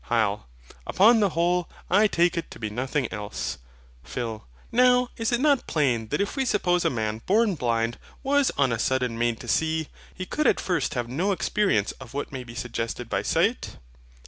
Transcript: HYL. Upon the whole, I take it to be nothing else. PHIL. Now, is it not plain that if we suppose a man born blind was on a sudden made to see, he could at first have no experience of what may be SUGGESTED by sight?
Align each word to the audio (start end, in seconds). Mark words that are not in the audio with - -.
HYL. 0.09 0.45
Upon 0.87 1.19
the 1.19 1.29
whole, 1.29 1.69
I 1.87 2.07
take 2.07 2.35
it 2.35 2.49
to 2.49 2.57
be 2.57 2.71
nothing 2.71 3.07
else. 3.13 3.59
PHIL. 4.03 4.47
Now, 4.71 5.09
is 5.15 5.31
it 5.31 5.39
not 5.39 5.67
plain 5.67 6.07
that 6.07 6.19
if 6.19 6.35
we 6.35 6.43
suppose 6.43 6.83
a 6.83 6.89
man 6.89 7.21
born 7.27 7.53
blind 7.53 7.99
was 8.23 8.49
on 8.57 8.71
a 8.71 8.79
sudden 8.79 9.15
made 9.15 9.39
to 9.41 9.47
see, 9.47 9.89
he 10.15 10.25
could 10.25 10.47
at 10.47 10.59
first 10.59 10.95
have 10.95 11.07
no 11.07 11.31
experience 11.31 11.91
of 12.01 12.15
what 12.15 12.31
may 12.31 12.43
be 12.43 12.55
SUGGESTED 12.55 13.09
by 13.09 13.21
sight? 13.21 13.77